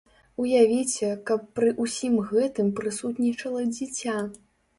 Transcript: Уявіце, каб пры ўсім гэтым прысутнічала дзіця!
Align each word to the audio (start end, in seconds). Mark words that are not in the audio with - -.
Уявіце, 0.43 1.09
каб 1.27 1.43
пры 1.59 1.69
ўсім 1.83 2.15
гэтым 2.31 2.73
прысутнічала 2.81 3.61
дзіця! 3.77 4.17